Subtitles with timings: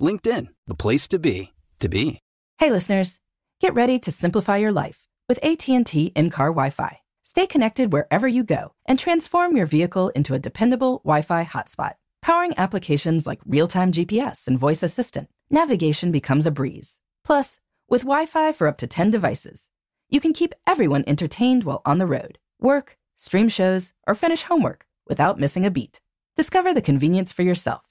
[0.00, 2.20] LinkedIn, the place to be, to be.
[2.58, 3.18] Hey listeners,
[3.60, 7.00] get ready to simplify your life with AT&T in-car Wi-Fi.
[7.22, 11.94] Stay connected wherever you go and transform your vehicle into a dependable Wi-Fi hotspot.
[12.22, 16.96] Powering applications like real-time GPS and voice assistant, navigation becomes a breeze.
[17.24, 19.68] Plus, with Wi-Fi for up to 10 devices,
[20.08, 24.86] you can keep everyone entertained while on the road, work, stream shows, or finish homework
[25.08, 26.00] without missing a beat.
[26.36, 27.89] Discover the convenience for yourself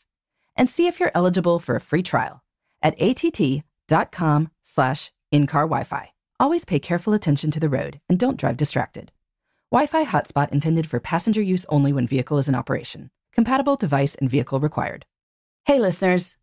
[0.60, 2.44] and see if you're eligible for a free trial
[2.84, 6.12] at att.com slash in-car Wi-Fi.
[6.40, 9.12] Always pay careful attention to the road and don't drive distracted.
[9.72, 13.10] Wi-Fi hotspot intended for passenger use only when vehicle is in operation.
[13.34, 15.06] Compatible device and vehicle required.
[15.66, 16.36] Hey listeners,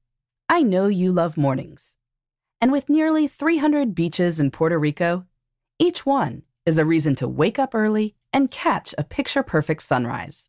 [0.48, 1.95] I know you love mornings.
[2.61, 5.27] And with nearly 300 beaches in Puerto Rico,
[5.78, 10.48] each one is a reason to wake up early and catch a picture-perfect sunrise.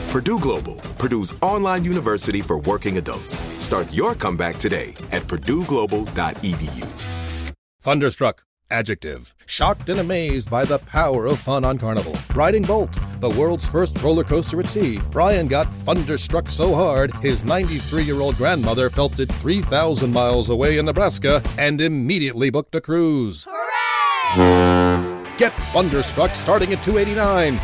[0.11, 3.39] Purdue Global, Purdue's online university for working adults.
[3.59, 7.53] Start your comeback today at purdueglobal.edu.
[7.81, 8.43] Thunderstruck.
[8.69, 9.33] Adjective.
[9.45, 12.17] Shocked and amazed by the power of fun on Carnival.
[12.35, 14.99] Riding Bolt, the world's first roller coaster at sea.
[15.11, 20.77] Brian got thunderstruck so hard, his 93 year old grandmother felt it 3,000 miles away
[20.77, 23.47] in Nebraska and immediately booked a cruise.
[23.49, 25.37] Hooray!
[25.37, 27.61] Get thunderstruck starting at 289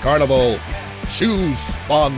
[0.00, 0.58] Carnival.
[1.12, 2.14] Choose fun.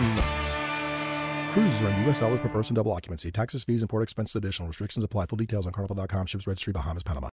[1.52, 2.18] Cruises are in U.S.
[2.18, 3.30] dollars per person, double occupancy.
[3.30, 4.68] Taxes, fees, and port expenses additional.
[4.68, 5.26] Restrictions apply.
[5.26, 6.26] Full details on carnival.com.
[6.26, 7.28] Ships registry, Bahamas, Panama.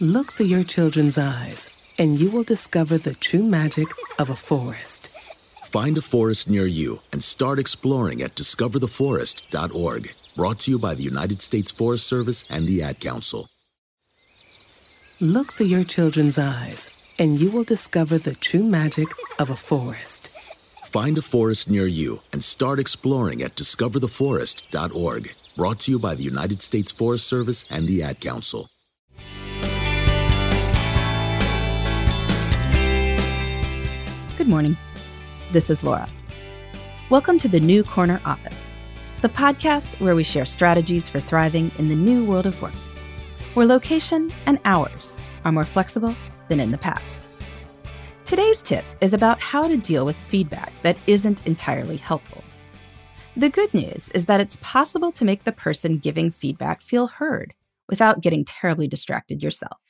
[0.00, 3.86] Look through your children's eyes, and you will discover the true magic
[4.18, 5.08] of a forest.
[5.64, 10.12] Find a forest near you and start exploring at discovertheforest.org.
[10.36, 13.48] Brought to you by the United States Forest Service and the Ad Council.
[15.20, 20.30] Look through your children's eyes, and you will discover the true magic of a forest.
[20.84, 25.32] Find a forest near you and start exploring at discovertheforest.org.
[25.56, 28.68] Brought to you by the United States Forest Service and the Ad Council.
[34.36, 34.76] Good morning.
[35.52, 36.08] This is Laura.
[37.10, 38.72] Welcome to the New Corner Office,
[39.22, 42.74] the podcast where we share strategies for thriving in the new world of work,
[43.54, 46.14] where location and hours are more flexible
[46.48, 47.28] than in the past.
[48.24, 52.42] Today's tip is about how to deal with feedback that isn't entirely helpful.
[53.36, 57.54] The good news is that it's possible to make the person giving feedback feel heard
[57.88, 59.80] without getting terribly distracted yourself.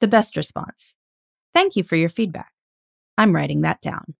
[0.00, 0.94] The best response
[1.54, 2.52] Thank you for your feedback.
[3.16, 4.14] I'm writing that down.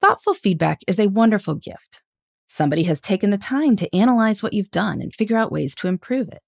[0.00, 2.02] Thoughtful feedback is a wonderful gift.
[2.46, 5.88] Somebody has taken the time to analyze what you've done and figure out ways to
[5.88, 6.42] improve it.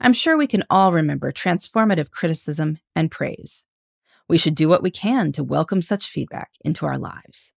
[0.00, 3.64] I'm sure we can all remember transformative criticism and praise.
[4.28, 7.52] We should do what we can to welcome such feedback into our lives.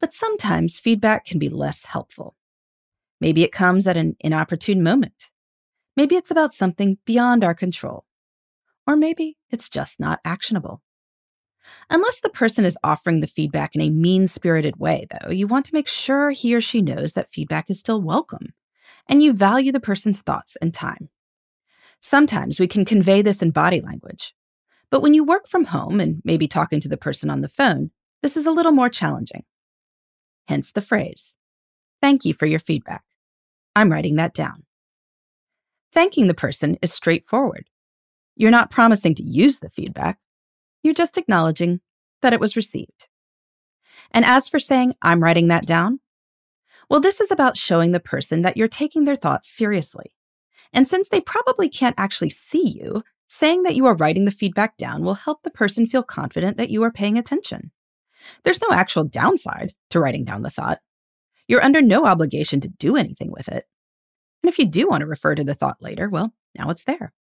[0.00, 2.36] But sometimes feedback can be less helpful.
[3.20, 5.30] Maybe it comes at an inopportune moment.
[5.96, 8.04] Maybe it's about something beyond our control.
[8.86, 10.82] Or maybe it's just not actionable.
[11.88, 15.64] Unless the person is offering the feedback in a mean spirited way, though, you want
[15.66, 18.52] to make sure he or she knows that feedback is still welcome
[19.08, 21.08] and you value the person's thoughts and time.
[22.04, 24.34] Sometimes we can convey this in body language,
[24.90, 27.92] but when you work from home and maybe talking to the person on the phone,
[28.22, 29.44] this is a little more challenging.
[30.46, 31.34] Hence the phrase
[32.02, 33.04] Thank you for your feedback.
[33.74, 34.64] I'm writing that down.
[35.94, 37.70] Thanking the person is straightforward.
[38.36, 40.18] You're not promising to use the feedback,
[40.82, 41.80] you're just acknowledging
[42.20, 43.08] that it was received.
[44.10, 46.00] And as for saying, I'm writing that down,
[46.90, 50.14] well, this is about showing the person that you're taking their thoughts seriously.
[50.74, 54.76] And since they probably can't actually see you, saying that you are writing the feedback
[54.76, 57.70] down will help the person feel confident that you are paying attention.
[58.42, 60.80] There's no actual downside to writing down the thought.
[61.46, 63.64] You're under no obligation to do anything with it.
[64.42, 67.12] And if you do want to refer to the thought later, well, now it's there.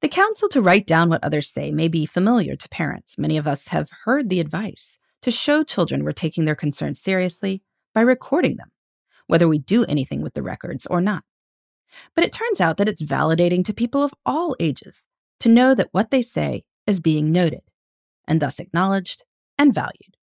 [0.00, 3.18] The counsel to write down what others say may be familiar to parents.
[3.18, 7.62] Many of us have heard the advice to show children we're taking their concerns seriously
[7.94, 8.70] by recording them,
[9.26, 11.24] whether we do anything with the records or not.
[12.14, 15.06] But it turns out that it's validating to people of all ages
[15.40, 17.62] to know that what they say is being noted
[18.26, 19.24] and thus acknowledged
[19.58, 20.16] and valued.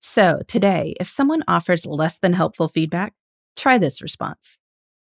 [0.00, 3.14] So, today, if someone offers less than helpful feedback,
[3.56, 4.58] try this response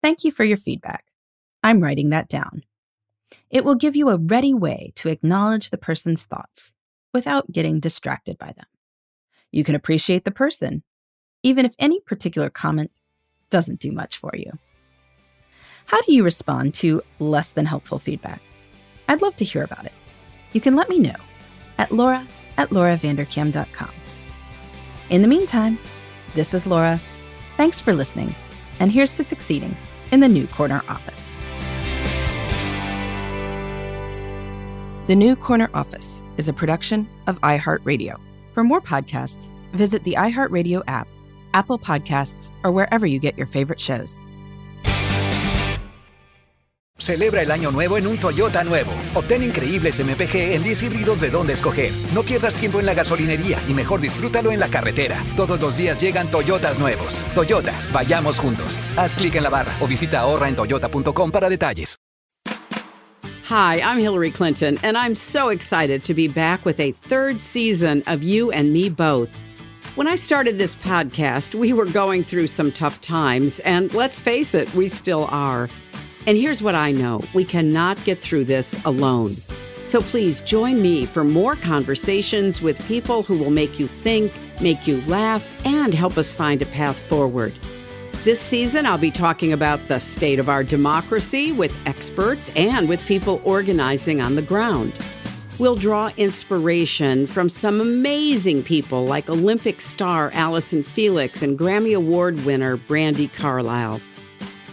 [0.03, 1.07] Thank you for your feedback.
[1.63, 2.63] I'm writing that down.
[3.51, 6.73] It will give you a ready way to acknowledge the person's thoughts
[7.13, 8.67] without getting distracted by them.
[9.51, 10.83] You can appreciate the person,
[11.43, 12.93] even if any particular comment
[13.51, 14.53] doesn't do much for you.
[15.87, 18.43] How do you respond to less than helpful feedback?
[19.09, 19.93] I'd love to hear about it.
[20.53, 21.15] You can let me know
[21.79, 23.91] at laura at lauravanderkam.com.
[25.11, 25.79] In the meantime,
[26.35, 27.01] this is Laura.
[27.57, 28.35] Thanks for listening,
[28.81, 29.77] and here's to succeeding
[30.11, 31.35] in the new corner office.
[35.07, 38.19] The New Corner Office is a production of iHeartRadio.
[38.55, 41.07] For more podcasts, visit the iHeartRadio app,
[41.55, 44.25] Apple Podcasts, or wherever you get your favorite shows.
[47.07, 48.91] Celebra el año nuevo en un Toyota nuevo.
[49.15, 51.93] Obtén increíbles MPG en 10 híbridos de dónde escoger.
[52.13, 55.17] No pierdas tiempo en la gasolinería y mejor disfrútalo en la carretera.
[55.37, 57.23] Todos los días llegan Toyotas nuevos.
[57.33, 58.83] Toyota, vayamos juntos.
[58.97, 61.97] Haz clic en la barra o visita ahorraentoyota.com para detalles.
[63.45, 68.03] Hi, I'm Hillary Clinton, and I'm so excited to be back with a third season
[68.09, 69.31] of You and Me Both.
[69.95, 74.53] When I started this podcast, we were going through some tough times, and let's face
[74.53, 75.69] it, we still are.
[76.27, 79.37] And here's what I know we cannot get through this alone.
[79.85, 84.89] So please join me for more conversations with people who will make you think, make
[84.89, 87.55] you laugh, and help us find a path forward.
[88.25, 93.05] This season, I'll be talking about the state of our democracy with experts and with
[93.05, 94.99] people organizing on the ground.
[95.61, 102.45] We'll draw inspiration from some amazing people like Olympic star Allyson Felix and Grammy Award
[102.45, 104.01] winner Brandi Carlile.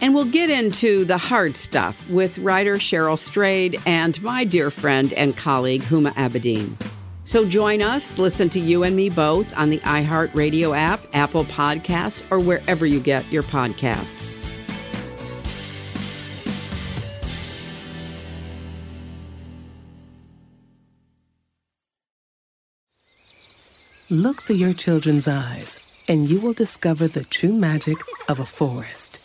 [0.04, 5.14] And we'll get into the hard stuff with writer Cheryl Strayed and my dear friend
[5.14, 6.76] and colleague Huma Abedin.
[7.24, 12.22] So join us, listen to you and me both on the iHeartRadio app, Apple Podcasts,
[12.30, 14.22] or wherever you get your podcasts.
[24.10, 27.96] Look through your children's eyes, and you will discover the true magic
[28.28, 29.23] of a forest.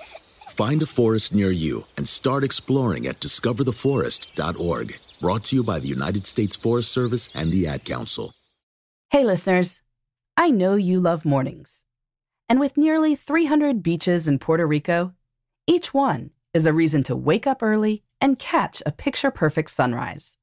[0.59, 4.99] Find a forest near you and start exploring at discovertheforest.org.
[5.21, 8.33] Brought to you by the United States Forest Service and the Ad Council.
[9.09, 9.81] Hey, listeners.
[10.35, 11.81] I know you love mornings.
[12.49, 15.13] And with nearly 300 beaches in Puerto Rico,
[15.65, 20.35] each one is a reason to wake up early and catch a picture perfect sunrise.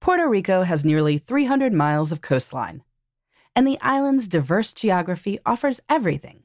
[0.00, 2.82] Puerto Rico has nearly 300 miles of coastline,
[3.54, 6.44] and the island's diverse geography offers everything